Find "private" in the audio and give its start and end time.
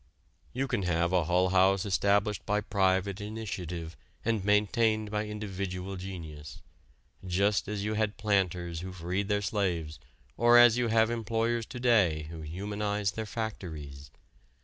2.59-3.21